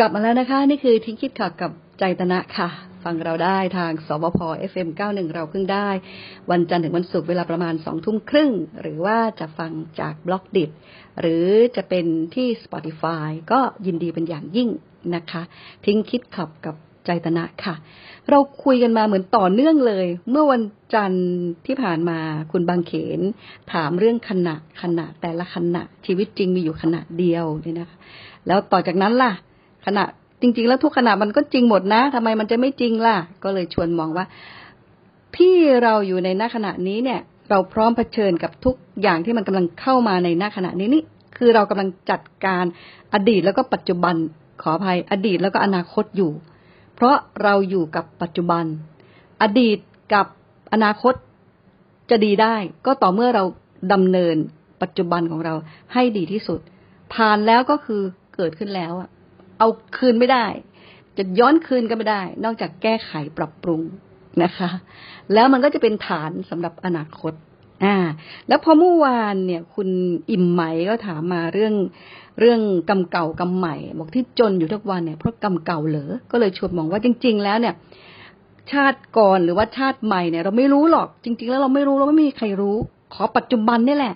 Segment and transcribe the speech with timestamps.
[0.00, 2.68] กลับมาแล้วนะคะ นี่คือทิ้งคิดข่าวกับใจตนะค่ะ
[3.04, 4.38] ฟังเราได้ทางสบพ
[4.70, 5.88] FM 91 เราเพิ่งได้
[6.50, 10.70] วันจันทร์ถึงวันศุกร์เวลาประมาณสองทุ่มครึ่ง หรือว่าจะฟังจากบล็อกดิบ
[11.20, 11.46] หรือ
[11.76, 14.68] จะเป็นที่ Spotify ก็ยินดีเป็นอย่างยิ่ง
[15.14, 15.42] นะคะ
[15.86, 16.74] ทิ้งคิดขับกับ
[17.06, 17.74] ใจตนะค่ะ
[18.30, 20.62] เราคุยกันมาเหมือนต่อเนื่องเลย เมื่อวัน
[20.94, 21.28] จันทร์
[21.66, 22.18] ที่ผ่านมา
[22.52, 23.20] คุณบางเขน
[23.72, 27.96] ถามเรื่องขณะขณะแต่ละขณะชีวิตจริงมีอยู่ขณะเดียวเนี่ยนะคะ
[28.46, 29.32] แล้วต่อจากนั้นล่ะ
[29.86, 30.04] ขณะ
[30.40, 34.24] จริง ๆ แล้วทุกขณะมันก็จริงหมดนะทำไมมันจะไม่จริงล่ะ ก็เลยชวนมองว่า
[35.36, 37.20] ที่เราอยู่ในณขณะนี้เนี่ย
[37.50, 41.02] เราพร้อมเผชิญกับทุกอย่างที่มันกำลังเข้ามาในณขณะนี้นี่
[41.36, 42.64] คือเรากำลังจัดการ
[43.14, 44.14] อดีตแล้วก็ปัจจุบัน
[44.62, 46.30] ขออภัย อดีตแล้วก็อนาคตอยู่
[46.94, 48.64] เพราะเราอยู่กับปัจจุบัน
[49.42, 49.78] อดีต
[50.14, 50.26] กับ
[50.72, 51.14] อนาคต
[52.10, 53.44] จะดีได้ ก็ต่อเมื่อเรา
[53.92, 54.36] ดำเนิน
[54.82, 55.54] ปัจจุบันของเรา
[55.92, 56.60] ให้ดีที่สุด
[57.14, 58.02] ผ่านแล้วก็คือ
[58.34, 59.08] เกิดขึ้นแล้วอะ
[59.58, 60.46] เอาคืนไม่ได้
[61.16, 63.82] จะย้อนคืนก็ไม่ได้ นอกจากแก้ไขปรับปรุง
[64.42, 64.68] นะคะ
[65.34, 67.32] แล้วมันก็จะเป็นฐานสำหรับอนาคต
[67.84, 67.96] อ่า
[68.48, 69.88] แล้วพอเมื่อวานเนี่ย คุณ
[70.30, 71.74] อิ่มไหมก็ถามมาเรื่อง
[72.40, 77.74] เรื่องกรรมเก่ากรรมใหม่ บอกที่จนอยู่ทุกวันเนี่ยเพราะกรรมเก่าเหรอก็เลยชวนมองว่าจริง ๆ แล้วเนี่ย
[78.72, 82.76] ชาติก่อนหรือว่าชาติใหม่เนี่ย เราไม่รู้หรอกจริง ๆ แล้วเราไม่รู้เราไม่มีใครรู้
[83.14, 84.14] ขอปัจจุบันนี่แหละ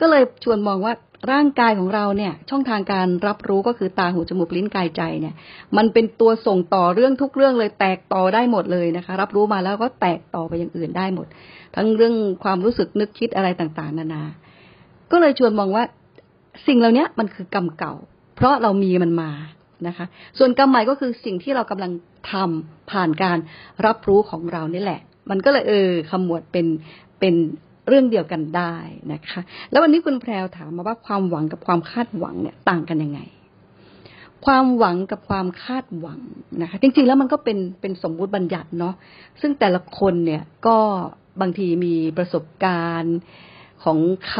[0.00, 0.92] ก็เลยชวนมองว่า
[1.32, 5.34] ร่างกายของเราเนี่ย ช่องทางการรับรู้ก็คือตาหูจมูกลิ้นกายใจเนี่ย
[5.76, 11.26] มันเป็นตัวส่งต่อเรื่องทุกเรื่องเลยแตกต่อได้หมดเลยนะคะ รับรู้มาแล้วก็แตกต่อไปอย่างอื่นได้หมด
[11.76, 14.22] ทั้งเรื่องความรู้สึกนึกคิดอะไรต่างๆ นานา
[15.10, 15.84] ก็เลยชวนมองว่า
[16.66, 17.94] สิ่งเหล่านี้มันคือกรรมเก่า
[18.36, 19.30] เพราะเรามีมันมา
[19.86, 20.06] นะคะ
[20.38, 21.92] ส่วนกรรมใหม่ก็คือสิ่งที่เรากำลัง
[22.32, 23.38] ทำผ่านการ
[23.86, 26.66] รับรู้ของเรานี่แหละ มันก็เลยเออขมวดเป็น
[27.20, 27.34] เป็น
[27.90, 28.76] เรื่องเดียวกันได้
[29.12, 33.20] นะคะ แล้ววันนี้คุณแพรวถามมาว่าความหวังกับความคาดหวังเนี่ยต่างกันยังไง
[34.46, 36.20] ความหวังกับความคาดหวัง
[36.62, 38.94] นะคะ จริงๆแล้วมันก็เป็นเป็นสมมุติบัญญัติเนาะ
[39.40, 40.78] ซึ่งแต่ละคนเนี่ยก็
[41.40, 43.16] บางทีมีประสบการณ์
[43.84, 43.98] ของ
[44.32, 44.34] ค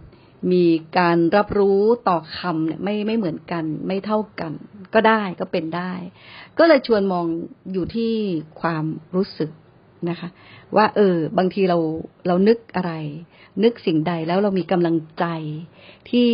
[0.00, 0.64] ำมี
[0.98, 4.52] การรับรู้ต่อคำเนี่ยไม่ไม่เหมือนกัน ไม่เท่ากัน
[4.94, 5.92] ก็ได้ก็เป็นได้
[6.58, 7.26] ก็เลยชวนมอง
[7.72, 8.12] อยู่ที่
[8.60, 8.84] ความ
[9.14, 9.50] รู้สึก
[10.10, 10.28] นะคะ
[10.76, 11.78] ว่าเออ บางทีเรา
[12.26, 12.92] เรานึกอะไร
[13.64, 15.26] นึกสิ่งใดแล้วเรามีกำลังใจ
[16.10, 16.32] ที่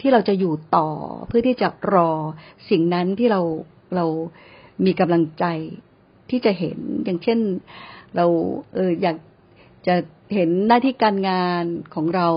[0.00, 0.88] ที่เราจะอยู่ต่อ
[1.28, 2.10] เพื่อที่จะรอ
[2.70, 3.40] สิ่งนั้นที่เรา
[3.96, 4.06] เรา
[4.84, 5.44] มีกำลังใจ
[6.30, 7.38] ที่จะเห็นอย่างเช่น
[8.16, 8.26] เรา
[8.74, 9.16] เอออยาก
[9.86, 9.94] จะ
[10.34, 12.28] เห็นหน้าที่การงานของเรา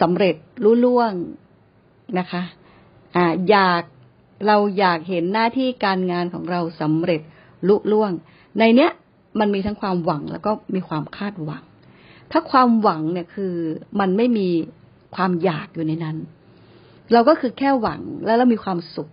[0.00, 1.12] สำเร็จรุ่ล่วง
[2.18, 2.42] นะคะ
[3.16, 3.82] อ่าอยาก
[4.46, 7.20] เราอยากเห็นหน้าที่การงานของเราสำเร็จ
[7.68, 8.12] ลุล่วง
[8.58, 8.90] ในเนี้ย
[9.40, 11.64] มันมีทั้งความหวังแล้วก็มีความคาดหวัง
[12.30, 13.54] ถ้าความหวังเนี่ยคือ
[14.00, 14.48] มันไม่มี
[15.16, 16.16] ความอยากอยู่ในนั้น
[17.12, 19.08] เราก็คือแค่หวังแล้วเรามีความสุข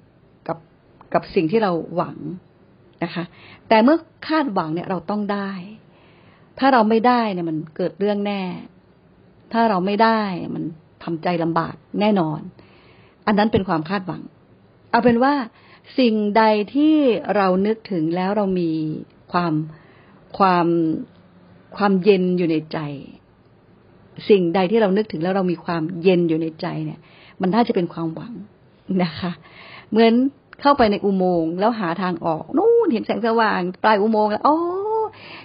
[0.48, 0.58] กับ
[1.14, 2.18] กับสิ่งที่เราหวัง
[3.04, 3.24] นะคะ
[3.68, 3.98] แต่เมื่อ
[4.28, 5.52] คาดหวังเนี่ยเราต้องได้
[6.60, 8.42] ถ้าเราไม่ได้เนี่ยมันเกิดเรื่องแน่
[9.54, 10.22] ถ้าเราไม่ได้
[10.56, 10.64] มัน
[11.04, 12.40] ทำใจลำบากแน่นอน
[13.28, 14.22] อันนั้นเป็นความคาดหวัง
[14.92, 15.34] เอาเป็นว่า
[16.00, 16.44] สิ่งใด
[16.76, 16.96] ที่
[17.36, 18.72] เรานึกถึงแล้วเรามี
[19.34, 19.54] ความ
[20.38, 20.68] ความ
[21.78, 22.80] ความเย็นอยู่ในใจ
[24.30, 27.00] สิ่งใดที่เรานึกถึงแล้วเรามีความเย็นอยู่ในใจเนี่ย
[27.42, 28.34] มันน่าจะเป็นความหวัง
[29.04, 29.32] นะคะ
[29.90, 30.14] เหมือน
[30.62, 34.58] เข้าไปในอุโมงค์แล้วหาทางออกนู่นเห็นแสงสว่างปลายอุโมงค์แล้วโอ้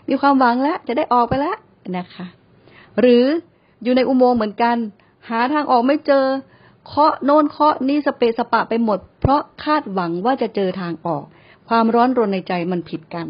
[0.08, 1.56] มีความหวังแล้วจะได้ออกไปแล้ว
[1.96, 2.26] นะคะ
[3.00, 3.24] หรือ
[3.82, 4.76] อยู่ในอุโมงค์เหมือนกัน
[5.28, 6.24] หาทางออกไม่เจอ
[6.86, 11.24] เคาะโน่นเคาะนี่สเปสปะไปหมด เพราะคาดหวังว่าจะเจอทางออก
[11.68, 13.26] ความร้อนรนในใจมันผิดกัน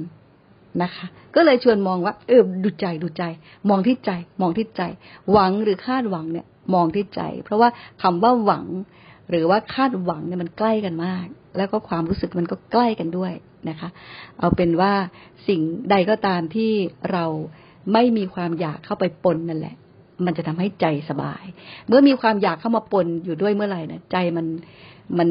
[0.82, 3.24] นะคะ ก็เลยชวนมองว่า เออดูใจดูใจ
[3.70, 4.82] มองที่ใจ มองที่ใจ
[5.32, 7.68] หวังหรือคาดหวังเนี่ยมองที่ใจ เพราะว่า
[8.02, 8.66] คำว่าหวัง
[9.30, 11.26] หรือว่าคาดหวังเนี่ยมันใกล้กันมาก
[11.56, 13.32] แล้วก็ความรู้สึกมันก็ใกล้กันด้วย
[13.68, 13.88] นะคะ
[14.38, 14.92] เอาเป็นว่า
[15.48, 16.70] สิ่งใดก็ตามที่
[17.12, 17.24] เรา
[17.92, 19.76] ไม่มีความอยากเข้าไปปนนั่นแหละ
[20.24, 21.44] มันจะทำให้ใจสบาย
[21.86, 24.46] เมื่อมีความอยากเข้ามาปนอยู่ด้วยเมื่อไหร่นะใจมัน
[25.18, 25.30] มัน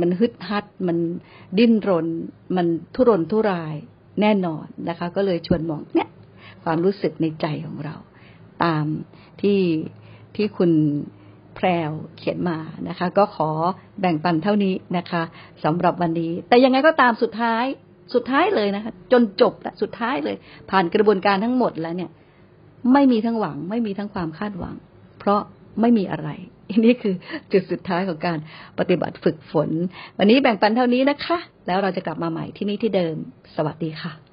[0.00, 0.98] มันฮึดฮัด มัน
[1.58, 2.06] ดิ้นรน
[2.56, 3.74] มันทุรนทุราย
[4.20, 6.08] แน่นอนนะคะ ก็เลยชวนมองเนี่ย
[6.64, 7.94] ความรู้สึกในใจของเรา
[8.64, 8.84] ตาม
[9.42, 9.60] ที่
[10.36, 10.72] ที่คุณ
[11.54, 13.50] แพรวเขียนมานะคะ ก็ขอ
[14.00, 15.22] แบ่งปันเท่านี้นะคะ
[15.64, 17.64] สำหรับวันนี้ แต่ยังไงก็ตามสุดท้าย
[18.14, 20.36] สุดท้ายเลยนะคะ จนจบและสุดท้ายเลย
[20.70, 22.10] ผ่านกระบวนการทั้งหมดแล้วเนี่ย
[22.92, 24.74] ไม่มีทั้งหวัง ไม่มีทั้งความคาดหวัง
[25.18, 25.40] เพราะ
[25.80, 26.28] ไม่มีอะไร
[26.70, 27.14] อันนี้คือ
[27.52, 28.38] จุดสุดท้ายของการ
[28.78, 29.70] ปฏิบัติฝึกฝน
[30.18, 33.14] วันนี้แบ่งปันเท่านี้นะคะ แล้วเราจะกลับมาใหม่ที่นี่ที่เดิม
[33.56, 34.31] สวัสดีค่ะ